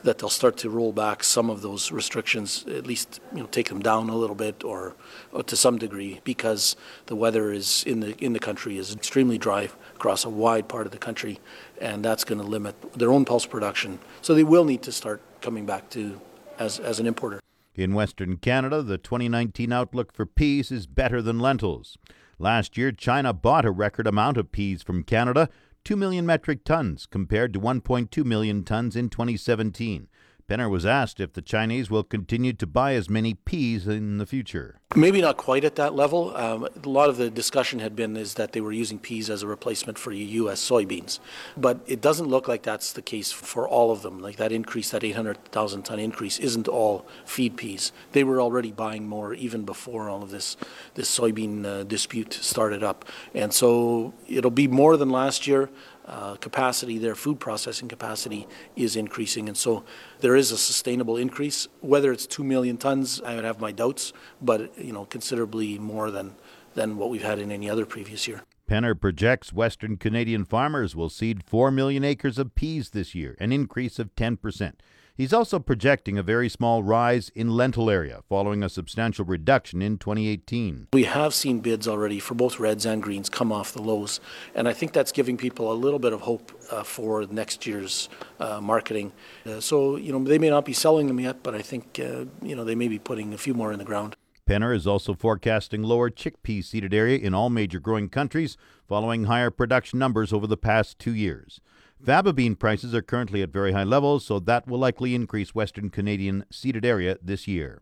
that 0.03 0.19
they'll 0.19 0.29
start 0.29 0.57
to 0.57 0.69
roll 0.69 0.91
back 0.91 1.24
some 1.24 1.50
of 1.50 1.63
those 1.63 1.91
restrictions, 1.91 2.65
at 2.67 2.86
least 2.86 3.19
you 3.34 3.39
know, 3.39 3.48
take 3.48 3.69
them 3.69 3.79
down 3.79 4.10
a 4.10 4.15
little 4.15 4.36
bit 4.36 4.63
or, 4.63 4.95
or 5.31 5.41
to 5.41 5.55
some 5.55 5.79
degree, 5.79 6.22
because 6.24 6.75
the 7.07 7.15
weather 7.15 7.51
is 7.51 7.84
in 7.88 8.00
the 8.00 8.15
in 8.24 8.34
the 8.34 8.39
country 8.39 8.77
is 8.77 8.93
extremely 8.93 9.39
dry 9.39 9.67
across 9.95 10.24
a 10.24 10.29
wide 10.29 10.67
part 10.67 10.86
of 10.86 10.91
the 10.91 11.00
country, 11.00 11.39
and 11.81 12.05
that's 12.05 12.24
going 12.24 12.39
to 12.39 12.48
limit 12.48 12.75
their 12.93 13.12
own 13.12 13.25
pulse 13.25 13.48
production. 13.48 13.98
So 14.22 14.36
they 14.36 14.43
will 14.43 14.65
need 14.65 14.84
to 14.84 14.91
start 14.91 15.19
coming 15.41 15.65
back 15.65 15.89
to 15.95 16.22
as 16.60 16.79
as 16.79 17.00
an 17.00 17.07
importer. 17.07 17.39
In 17.75 17.94
Western 17.94 18.38
Canada, 18.38 18.82
the 18.82 18.98
2019 18.98 19.74
outlook 19.74 20.13
for 20.13 20.25
peas 20.25 20.72
is 20.72 20.88
better 20.88 21.22
than 21.22 21.39
lentils. 21.39 21.98
Last 22.39 22.77
year, 22.77 22.94
China 22.94 23.34
bought 23.34 23.65
a 23.65 23.72
record 23.72 24.08
amount 24.08 24.38
of 24.38 24.53
peas 24.53 24.82
from 24.82 25.03
Canada, 25.03 25.50
2 25.84 25.98
million 25.98 26.25
metric 26.25 26.63
tons, 26.63 27.05
compared 27.05 27.51
to 27.51 27.60
1.2 27.60 28.24
million 28.24 28.63
tons 28.63 28.96
in 28.96 29.10
2017. 29.10 30.08
Penner 30.48 30.70
was 30.70 30.86
asked 30.86 31.20
if 31.20 31.34
the 31.34 31.42
Chinese 31.42 31.90
will 31.90 32.04
continue 32.04 32.54
to 32.54 32.68
buy 32.68 32.94
as 32.94 33.10
many 33.10 33.34
peas 33.34 33.88
in 33.88 34.20
the 34.20 34.28
future. 34.28 34.80
Maybe 34.96 35.20
not 35.20 35.38
quite 35.38 35.64
at 35.64 35.75
that 35.78 35.96
level. 35.96 36.38
Um, 36.38 36.68
a 36.84 36.88
lot 36.88 37.10
of 37.10 37.18
the 37.18 37.32
discussion 37.32 37.80
had 37.80 37.96
been 37.96 38.16
is 38.16 38.36
that 38.36 38.52
they 38.52 38.62
were 38.62 38.72
using 38.72 39.00
peas 39.00 39.32
as 39.32 39.42
a 39.42 39.48
replacement 39.48 39.98
for 39.98 40.12
U.S. 40.12 40.62
soybeans, 40.62 41.20
but 41.58 41.80
it 41.88 42.00
doesn't 42.00 42.28
look 42.28 42.48
like 42.48 42.62
that's 42.62 42.94
the 42.94 43.02
case 43.02 43.32
for 43.32 43.68
all 43.68 43.92
of 43.92 44.04
them. 44.04 44.20
Like 44.20 44.36
that 44.38 44.52
increase, 44.52 44.92
that 44.92 45.04
800,000 45.04 45.82
ton 45.82 46.00
increase, 46.00 46.38
isn't 46.38 46.68
all 46.68 47.08
feed 47.25 47.58
peas. 47.58 47.92
They 48.12 48.24
were 48.24 48.40
already 48.40 48.72
buying 48.72 49.08
more 49.08 49.34
even 49.34 49.66
before 49.66 50.10
all 50.10 50.22
of 50.22 50.30
this 50.30 50.58
this 50.94 51.10
soybean 51.18 51.66
uh, 51.66 51.84
dispute 51.84 52.34
started 52.34 52.84
up, 52.84 53.04
and 53.34 53.52
so 53.52 54.14
it'll 54.28 54.52
be 54.52 54.68
more 54.68 54.96
than 54.96 55.10
last 55.10 55.48
year 55.48 55.72
uh, 56.07 56.35
capacity, 56.35 56.97
their 56.97 57.15
food 57.15 57.39
processing 57.39 57.88
capacity 57.88 58.47
is 58.75 58.95
increasing. 58.95 59.47
And 59.47 59.57
so 59.57 59.83
there 60.19 60.35
is 60.35 60.51
a 60.51 60.57
sustainable 60.57 61.17
increase. 61.17 61.67
Whether 61.81 62.12
it's 62.12 62.27
2 62.27 62.43
million 62.43 62.77
tons, 62.77 63.21
I 63.25 63.35
would 63.35 63.45
have 63.45 63.59
my 63.59 63.71
doubts, 63.71 64.13
but 64.41 64.77
you 64.77 64.93
know, 64.93 65.05
considerably 65.05 65.79
more 65.79 66.12
than, 66.12 66.35
than 66.75 66.97
what 66.97 67.09
we've 67.09 67.24
had 67.24 67.39
in 67.39 67.51
any 67.51 67.69
other 67.69 67.85
previous 67.85 68.27
year. 68.27 68.43
Penner 68.69 69.00
projects 69.00 69.53
Western 69.53 69.95
Canadian 69.97 70.43
farmers 70.43 70.95
will 70.95 71.09
seed 71.09 71.43
4 71.43 71.69
million 71.69 72.03
acres 72.03 72.39
of 72.39 72.55
peas 72.55 72.89
this 72.89 73.13
year, 73.13 73.35
an 73.39 73.51
increase 73.51 74.00
of 74.00 74.15
10%. 74.15 74.74
He's 75.17 75.31
also 75.31 75.60
projecting 75.60 76.17
a 76.17 76.24
very 76.24 76.50
small 76.50 76.84
rise 76.84 77.29
in 77.29 77.55
lentil 77.55 77.89
area 77.89 78.19
following 78.27 78.62
a 78.62 78.67
substantial 78.67 79.24
reduction 79.24 79.81
in 79.81 79.98
2018. 79.98 80.89
We 80.91 81.05
have 81.05 81.34
seen 81.34 81.62
bids 81.62 81.88
already 81.88 82.19
for 82.19 82.36
both 82.36 82.60
reds 82.60 82.86
and 82.86 83.01
greens 83.01 83.29
come 83.29 83.50
off 83.50 83.72
the 83.72 83.81
lows, 83.81 84.19
and 84.53 84.67
I 84.67 84.74
think 84.74 84.91
that's 84.91 85.13
giving 85.13 85.38
people 85.38 85.72
a 85.72 85.74
little 85.74 86.00
bit 86.00 86.12
of 86.12 86.19
hope 86.19 86.51
uh, 86.69 86.84
for 86.84 87.25
next 87.27 87.65
year's 87.65 88.10
uh, 88.41 88.60
marketing. 88.60 89.13
Uh, 89.45 89.62
so, 89.62 89.95
you 89.95 90.12
know, 90.12 90.22
they 90.22 90.38
may 90.38 90.50
not 90.50 90.65
be 90.65 90.74
selling 90.74 91.07
them 91.07 91.22
yet, 91.22 91.43
but 91.43 91.55
I 91.55 91.62
think, 91.62 91.98
uh, 91.98 92.25
you 92.41 92.53
know, 92.53 92.65
they 92.65 92.75
may 92.75 92.89
be 92.89 93.00
putting 93.00 93.34
a 93.34 93.38
few 93.38 93.53
more 93.53 93.72
in 93.72 93.79
the 93.79 93.86
ground. 93.86 94.17
Penner 94.45 94.75
is 94.75 94.86
also 94.86 95.13
forecasting 95.13 95.81
lower 95.81 96.12
chickpea 96.12 96.62
seeded 96.62 96.93
area 96.93 97.17
in 97.19 97.34
all 97.34 97.50
major 97.50 97.79
growing 97.79 98.10
countries 98.10 98.57
following 98.86 99.24
higher 99.24 99.50
production 99.50 99.98
numbers 99.98 100.34
over 100.34 100.45
the 100.45 100.57
past 100.57 101.00
two 101.00 101.15
years. 101.15 101.62
Faba 102.04 102.34
bean 102.34 102.56
prices 102.56 102.94
are 102.94 103.02
currently 103.02 103.42
at 103.42 103.50
very 103.50 103.72
high 103.72 103.84
levels, 103.84 104.25
so 104.25 104.40
that 104.40 104.68
will 104.68 104.80
likely 104.80 105.16
increase 105.16 105.56
Western 105.56 105.90
Canadian 105.90 106.46
seeded 106.52 106.86
area 106.86 107.18
this 107.22 107.48
year. 107.48 107.82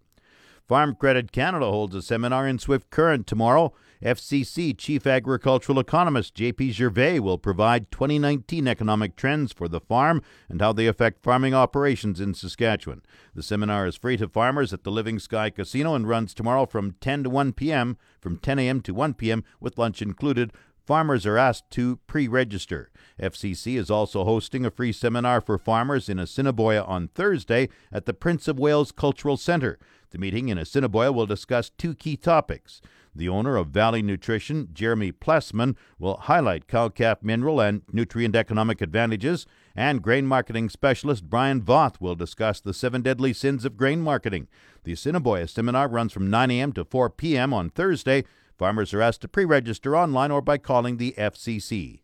Farm 0.65 0.95
Credit 0.95 1.33
Canada 1.33 1.65
holds 1.65 1.93
a 1.93 2.01
seminar 2.01 2.47
in 2.47 2.57
Swift 2.57 2.89
Current 2.89 3.27
tomorrow. 3.27 3.73
FCC 4.01 4.77
Chief 4.77 5.05
Agricultural 5.05 5.77
Economist 5.77 6.35
J.P. 6.35 6.71
Gervais 6.71 7.19
will 7.19 7.37
provide 7.37 7.91
2019 7.91 8.67
economic 8.67 9.17
trends 9.17 9.51
for 9.51 9.67
the 9.67 9.81
farm 9.81 10.21
and 10.47 10.61
how 10.61 10.71
they 10.71 10.87
affect 10.87 11.21
farming 11.21 11.53
operations 11.53 12.21
in 12.21 12.33
Saskatchewan. 12.33 13.01
The 13.35 13.43
seminar 13.43 13.87
is 13.87 13.97
free 13.97 14.15
to 14.17 14.29
farmers 14.29 14.71
at 14.71 14.83
the 14.83 14.91
Living 14.91 15.19
Sky 15.19 15.49
Casino 15.49 15.95
and 15.95 16.07
runs 16.07 16.33
tomorrow 16.33 16.65
from 16.65 16.95
10 17.01 17.23
to 17.23 17.29
1 17.29 17.53
p.m., 17.53 17.97
from 18.21 18.37
10 18.37 18.59
a.m. 18.59 18.81
to 18.81 18.93
1 18.93 19.15
p.m., 19.15 19.43
with 19.59 19.77
lunch 19.77 20.01
included. 20.01 20.53
Farmers 20.85 21.25
are 21.25 21.37
asked 21.37 21.69
to 21.71 21.97
pre 22.07 22.27
register. 22.27 22.91
FCC 23.21 23.77
is 23.77 23.89
also 23.89 24.25
hosting 24.25 24.65
a 24.65 24.71
free 24.71 24.91
seminar 24.91 25.39
for 25.39 25.57
farmers 25.57 26.09
in 26.09 26.19
Assiniboia 26.19 26.83
on 26.83 27.07
Thursday 27.07 27.69
at 27.91 28.05
the 28.05 28.13
Prince 28.13 28.47
of 28.47 28.59
Wales 28.59 28.91
Cultural 28.91 29.37
Centre. 29.37 29.79
The 30.11 30.17
meeting 30.17 30.49
in 30.49 30.57
Assiniboia 30.57 31.11
will 31.11 31.25
discuss 31.25 31.69
two 31.69 31.95
key 31.95 32.17
topics. 32.17 32.81
The 33.15 33.29
owner 33.29 33.55
of 33.57 33.67
Valley 33.67 34.01
Nutrition, 34.01 34.69
Jeremy 34.73 35.11
Plessman, 35.11 35.77
will 35.99 36.17
highlight 36.17 36.67
cow 36.67 36.89
calf 36.89 37.21
mineral 37.21 37.61
and 37.61 37.83
nutrient 37.91 38.35
economic 38.35 38.81
advantages, 38.81 39.45
and 39.75 40.01
grain 40.01 40.25
marketing 40.25 40.69
specialist 40.69 41.29
Brian 41.29 41.61
Voth 41.61 42.01
will 42.01 42.15
discuss 42.15 42.59
the 42.59 42.73
seven 42.73 43.03
deadly 43.03 43.31
sins 43.31 43.65
of 43.65 43.77
grain 43.77 44.01
marketing. 44.01 44.47
The 44.83 44.93
Assiniboia 44.93 45.47
seminar 45.47 45.87
runs 45.87 46.11
from 46.11 46.29
9 46.29 46.51
a.m. 46.51 46.73
to 46.73 46.83
4 46.83 47.09
p.m. 47.11 47.53
on 47.53 47.69
Thursday. 47.69 48.25
Farmers 48.57 48.93
are 48.93 49.01
asked 49.01 49.21
to 49.21 49.27
pre 49.27 49.45
register 49.45 49.95
online 49.95 50.31
or 50.31 50.41
by 50.41 50.57
calling 50.57 50.97
the 50.97 51.13
FCC. 51.17 52.01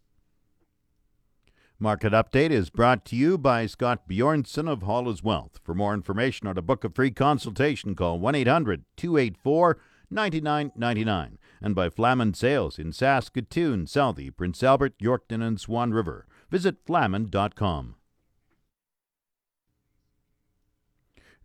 Market 1.82 2.12
Update 2.12 2.51
is 2.51 2.70
brought 2.70 3.06
to 3.06 3.15
you 3.15 3.38
by 3.38 3.65
Scott 3.65 4.08
Bjornson 4.10 4.70
of 4.70 4.84
Hall 4.84 5.06
Hall's 5.06 5.24
Wealth. 5.24 5.62
For 5.63 5.74
more 5.74 5.94
information 5.94 6.48
or 6.48 6.53
to 6.53 6.62
book 6.62 6.84
a 6.84 6.89
free 6.89 7.12
consultation, 7.12 7.96
call 7.96 8.20
1 8.20 8.36
800 8.36 8.84
284 8.98 9.79
9999 10.12 11.38
and 11.62 11.75
by 11.75 11.89
Flaman 11.89 12.34
Sales 12.34 12.79
in 12.79 12.91
Saskatoon, 12.91 13.88
Southey, 13.88 14.32
Prince 14.32 14.63
Albert, 14.63 14.98
Yorkton, 15.00 15.41
and 15.41 15.60
Swan 15.60 15.91
River. 15.91 16.25
Visit 16.50 16.77
flaman.com. 16.86 17.96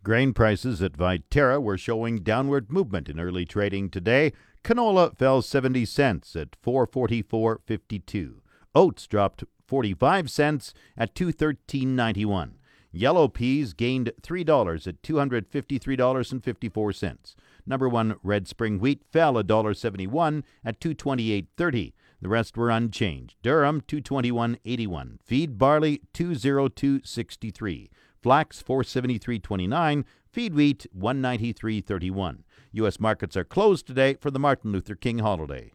Grain 0.02 0.34
prices 0.34 0.82
at 0.82 0.92
Viterra 0.92 1.62
were 1.62 1.78
showing 1.78 2.18
downward 2.18 2.70
movement 2.70 3.08
in 3.08 3.18
early 3.18 3.46
trading 3.46 3.88
today. 3.88 4.32
Canola 4.64 5.16
fell 5.16 5.40
70 5.42 5.85
cents 5.85 6.35
at 6.35 6.61
444.52. 6.62 8.40
Oats 8.75 9.06
dropped 9.06 9.44
45 9.66 10.30
cents 10.30 10.73
at 10.97 11.14
213.91. 11.14 12.52
Yellow 12.90 13.28
peas 13.28 13.75
gained 13.75 14.12
$3 14.23 14.87
at 14.87 15.02
$253.54. 15.02 17.35
Number 17.66 17.88
1 17.88 18.16
red 18.23 18.47
spring 18.49 18.78
wheat 18.78 19.02
fell 19.11 19.35
$1.71 19.35 20.42
at 20.64 20.80
228.30. 20.80 21.92
The 22.23 22.28
rest 22.28 22.56
were 22.56 22.71
unchanged. 22.71 23.35
Durum 23.42 23.83
221.81. 23.83 25.18
Feed 25.23 25.59
barley 25.59 26.00
202.63. 26.14 27.90
Flax 28.24 28.62
473.29. 28.62 30.02
Feed 30.32 30.54
wheat 30.54 30.86
193.31. 30.98 32.38
U.S. 32.72 32.98
markets 32.98 33.36
are 33.36 33.44
closed 33.44 33.86
today 33.86 34.14
for 34.14 34.30
the 34.30 34.38
Martin 34.38 34.72
Luther 34.72 34.94
King 34.94 35.18
holiday. 35.18 35.72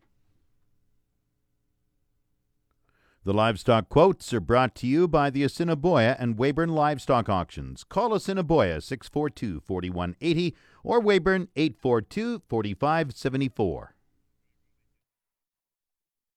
The 3.24 3.36
livestock 3.36 3.90
quotes 3.90 4.34
are 4.34 4.40
brought 4.40 4.74
to 4.78 4.88
you 4.88 5.08
by 5.08 5.30
the 5.30 5.44
Assiniboia 5.44 6.16
and 6.18 6.38
Weyburn 6.38 6.70
Livestock 6.72 7.30
Auctions. 7.30 7.84
Call 7.84 8.16
Assiniboia 8.16 8.82
642 8.82 9.60
4180 9.60 10.56
or 10.84 11.00
Weyburn 11.00 11.50
842 11.56 12.42
4574. 12.50 13.94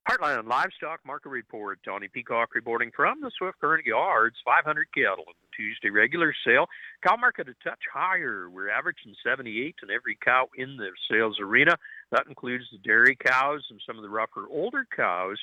Heartland 0.07 0.47
Livestock 0.47 1.01
Market 1.07 1.31
Report. 1.31 1.79
Tony 1.83 2.09
Peacock 2.13 2.55
reporting 2.55 2.91
from 2.95 3.23
the 3.23 3.31
Swift 3.39 3.59
Current 3.61 3.87
Yards. 3.87 4.37
500 4.45 4.89
cattle 4.95 5.25
the 5.25 5.42
Tuesday 5.57 5.91
regular 5.91 6.35
sale. 6.47 6.67
Cow 7.07 7.17
market 7.17 7.49
a 7.49 7.55
touch 7.69 7.81
higher. 7.93 8.49
We're 8.51 8.71
averaging 8.71 9.15
78 9.25 9.77
in 9.83 9.91
every 9.91 10.19
cow 10.23 10.49
in 10.57 10.77
the 10.77 10.91
sales 11.11 11.39
arena. 11.41 11.77
That 12.11 12.27
includes 12.29 12.65
the 12.71 12.79
dairy 12.79 13.17
cows 13.17 13.63
and 13.71 13.81
some 13.87 13.97
of 13.97 14.03
the 14.03 14.09
rougher 14.09 14.47
older 14.51 14.87
cows. 14.95 15.39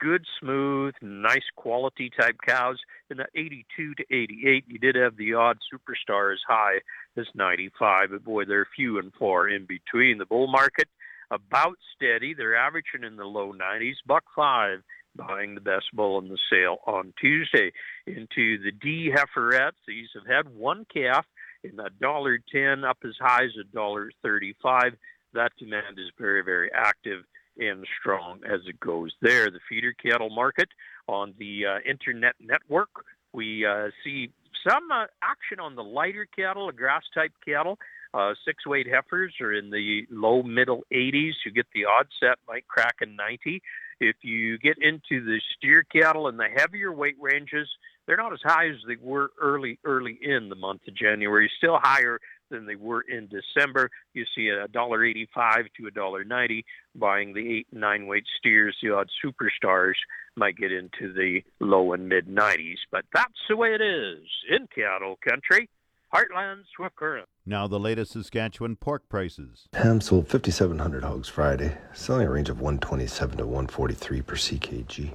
Good, 0.00 0.26
smooth, 0.40 0.94
nice 1.00 1.46
quality 1.56 2.10
type 2.18 2.36
cows 2.46 2.78
in 3.10 3.18
the 3.18 3.26
82 3.34 3.94
to 3.94 4.04
88. 4.10 4.64
You 4.66 4.78
did 4.78 4.96
have 4.96 5.16
the 5.16 5.34
odd 5.34 5.58
superstar 5.72 6.32
as 6.32 6.40
high 6.46 6.80
as 7.16 7.26
95, 7.34 8.10
but 8.10 8.24
boy, 8.24 8.44
they're 8.44 8.66
few 8.76 8.98
and 8.98 9.12
far 9.14 9.48
in 9.48 9.66
between. 9.66 10.18
The 10.18 10.26
bull 10.26 10.48
market 10.48 10.88
about 11.30 11.76
steady. 11.94 12.34
They're 12.34 12.56
averaging 12.56 13.04
in 13.04 13.16
the 13.16 13.24
low 13.24 13.52
90s. 13.52 13.94
Buck 14.06 14.24
five 14.34 14.80
buying 15.16 15.54
the 15.54 15.60
best 15.60 15.86
bull 15.92 16.18
in 16.18 16.28
the 16.28 16.38
sale 16.50 16.78
on 16.86 17.12
Tuesday. 17.20 17.72
Into 18.06 18.62
the 18.62 18.72
D 18.72 19.12
heiferettes, 19.14 19.72
these 19.86 20.08
have 20.14 20.26
had 20.26 20.54
one 20.54 20.86
calf 20.92 21.26
in 21.62 21.78
a 21.80 21.90
dollar 22.00 22.38
ten 22.52 22.84
up 22.84 22.98
as 23.04 23.14
high 23.20 23.44
as 23.44 23.56
a 23.60 23.64
dollar 23.74 24.10
thirty-five. 24.22 24.94
That 25.32 25.52
demand 25.58 25.98
is 25.98 26.10
very, 26.18 26.42
very 26.42 26.70
active 26.72 27.24
and 27.58 27.86
strong 28.00 28.40
as 28.44 28.60
it 28.66 28.80
goes 28.80 29.12
there. 29.20 29.50
The 29.50 29.60
feeder 29.68 29.92
cattle 29.92 30.30
market 30.30 30.68
on 31.06 31.34
the 31.38 31.66
uh, 31.66 31.78
internet 31.88 32.34
network, 32.40 32.88
we 33.32 33.64
uh, 33.66 33.90
see 34.02 34.30
some 34.66 34.90
uh, 34.90 35.06
action 35.22 35.60
on 35.60 35.74
the 35.76 35.84
lighter 35.84 36.26
cattle, 36.36 36.66
the 36.66 36.72
grass 36.72 37.02
type 37.14 37.32
cattle. 37.44 37.78
Uh, 38.12 38.32
six 38.44 38.64
weight 38.66 38.86
heifers 38.86 39.34
are 39.40 39.52
in 39.52 39.70
the 39.70 40.06
low 40.10 40.42
middle 40.42 40.84
80s. 40.92 41.32
You 41.44 41.52
get 41.52 41.66
the 41.74 41.84
odd 41.84 42.06
set 42.20 42.38
might 42.46 42.66
crack 42.68 42.96
a 43.00 43.06
90. 43.06 43.60
If 44.00 44.16
you 44.22 44.58
get 44.58 44.76
into 44.80 45.24
the 45.24 45.40
steer 45.56 45.84
cattle 45.84 46.28
and 46.28 46.38
the 46.38 46.48
heavier 46.54 46.92
weight 46.92 47.16
ranges, 47.20 47.68
they're 48.06 48.16
not 48.16 48.32
as 48.32 48.40
high 48.42 48.68
as 48.68 48.76
they 48.86 48.96
were 49.00 49.30
early 49.40 49.78
early 49.84 50.18
in 50.20 50.48
the 50.48 50.56
month 50.56 50.82
of 50.86 50.94
January. 50.94 51.50
Still 51.58 51.78
higher 51.82 52.20
than 52.50 52.66
they 52.66 52.76
were 52.76 53.00
in 53.00 53.28
December. 53.28 53.90
You 54.12 54.24
see 54.36 54.48
a 54.48 54.68
dollar 54.68 55.04
eighty-five 55.04 55.66
to 55.78 55.86
a 55.86 55.90
dollar 55.90 56.24
ninety. 56.24 56.64
Buying 56.94 57.32
the 57.32 57.58
eight 57.58 57.66
and 57.72 57.80
nine 57.80 58.06
weight 58.06 58.24
steers, 58.38 58.76
the 58.82 58.90
odd 58.90 59.08
superstars 59.24 59.94
might 60.36 60.56
get 60.56 60.72
into 60.72 61.12
the 61.14 61.42
low 61.60 61.92
and 61.92 62.08
mid 62.08 62.28
nineties. 62.28 62.78
But 62.92 63.04
that's 63.14 63.32
the 63.48 63.56
way 63.56 63.74
it 63.74 63.80
is 63.80 64.20
in 64.50 64.66
cattle 64.74 65.18
country. 65.26 65.70
Heartland 66.14 66.62
Swift 66.76 66.94
Current. 66.94 67.28
Now 67.44 67.66
the 67.66 67.80
latest 67.80 68.12
Saskatchewan 68.12 68.76
pork 68.76 69.08
prices. 69.08 69.66
Ham 69.72 70.00
sold 70.00 70.28
5,700 70.28 71.02
hogs 71.02 71.28
Friday, 71.28 71.76
selling 71.92 72.28
a 72.28 72.30
range 72.30 72.48
of 72.48 72.60
127 72.60 73.38
to 73.38 73.44
143 73.44 74.22
per 74.22 74.36
ckg. 74.36 75.12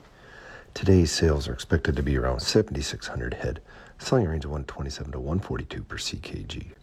Today's 0.74 1.10
sales 1.10 1.48
are 1.48 1.54
expected 1.54 1.96
to 1.96 2.04
be 2.04 2.18
around 2.18 2.42
7,600 2.42 3.36
head, 3.36 3.62
selling 3.98 4.28
a 4.28 4.30
range 4.30 4.44
of 4.44 4.52
127 4.52 5.14
to 5.14 5.20
142 5.20 5.84
per 5.84 5.96
ckg. 5.96 6.74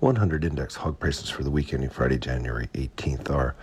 100 0.00 0.44
index 0.44 0.74
hog 0.76 1.00
prices 1.00 1.30
for 1.30 1.42
the 1.42 1.50
week 1.50 1.72
ending 1.72 1.88
Friday, 1.88 2.18
January 2.18 2.68
18th 2.74 3.30
are 3.30 3.56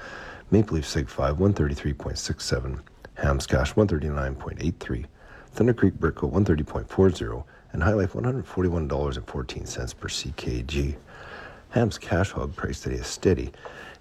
Maple 0.50 0.78
Leaf 0.78 0.88
Sig 0.88 1.08
5 1.08 1.38
133.67, 1.38 2.80
Hams 3.14 3.46
Cash 3.46 3.76
139.83, 3.76 5.06
Thunder 5.52 5.74
Creek 5.76 5.94
Brickle 5.94 6.32
130.40, 6.32 7.44
and 7.74 7.82
HyLife 7.82 8.12
$141.14 8.12 9.98
per 10.00 10.08
ckg. 10.08 10.96
Ham's 11.70 11.98
cash 11.98 12.32
hog 12.32 12.56
price 12.56 12.82
today 12.82 12.98
is 12.98 13.08
steady, 13.08 13.52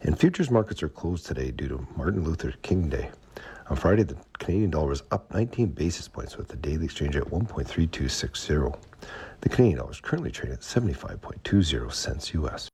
and 0.02 0.18
futures 0.18 0.50
markets 0.50 0.82
are 0.82 0.88
closed 0.88 1.26
today 1.26 1.50
due 1.50 1.68
to 1.68 1.86
Martin 1.96 2.22
Luther 2.22 2.52
King 2.62 2.88
Day. 2.88 3.10
On 3.70 3.76
Friday, 3.76 4.02
the 4.02 4.16
Canadian 4.38 4.70
dollar 4.70 4.88
was 4.88 5.02
up 5.10 5.32
19 5.32 5.68
basis 5.68 6.06
points 6.06 6.36
with 6.36 6.48
the 6.48 6.56
daily 6.56 6.84
exchange 6.84 7.16
at 7.16 7.24
1.3260. 7.24 8.76
The 9.40 9.48
Canadian 9.48 9.78
dollar 9.78 9.90
is 9.90 10.00
currently 10.00 10.30
trading 10.30 10.54
at 10.54 10.60
75.20 10.60 11.92
cents 11.92 12.34
US. 12.34 12.71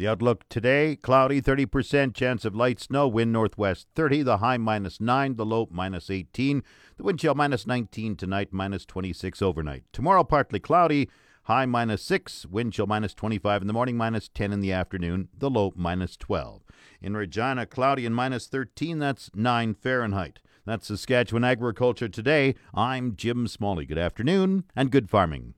The 0.00 0.08
outlook 0.08 0.48
today 0.48 0.96
cloudy, 0.96 1.42
30% 1.42 2.14
chance 2.14 2.46
of 2.46 2.54
light 2.54 2.80
snow, 2.80 3.06
wind 3.06 3.34
northwest 3.34 3.86
30, 3.94 4.22
the 4.22 4.38
high 4.38 4.56
minus 4.56 4.98
9, 4.98 5.36
the 5.36 5.44
low 5.44 5.68
minus 5.70 6.08
18, 6.08 6.62
the 6.96 7.02
wind 7.02 7.18
chill 7.18 7.34
minus 7.34 7.66
19 7.66 8.16
tonight, 8.16 8.48
minus 8.50 8.86
26 8.86 9.42
overnight. 9.42 9.84
Tomorrow, 9.92 10.24
partly 10.24 10.58
cloudy, 10.58 11.10
high 11.42 11.66
minus 11.66 12.02
6, 12.04 12.46
wind 12.46 12.72
chill 12.72 12.86
minus 12.86 13.12
25 13.12 13.60
in 13.60 13.66
the 13.66 13.74
morning, 13.74 13.98
minus 13.98 14.30
10 14.30 14.54
in 14.54 14.60
the 14.60 14.72
afternoon, 14.72 15.28
the 15.36 15.50
low 15.50 15.74
minus 15.76 16.16
12. 16.16 16.62
In 17.02 17.14
Regina, 17.14 17.66
cloudy 17.66 18.06
and 18.06 18.16
minus 18.16 18.46
13, 18.46 19.00
that's 19.00 19.30
9 19.34 19.74
Fahrenheit. 19.74 20.38
That's 20.64 20.86
Saskatchewan 20.86 21.44
Agriculture 21.44 22.08
Today. 22.08 22.54
I'm 22.72 23.16
Jim 23.16 23.46
Smalley. 23.46 23.84
Good 23.84 23.98
afternoon 23.98 24.64
and 24.74 24.90
good 24.90 25.10
farming. 25.10 25.52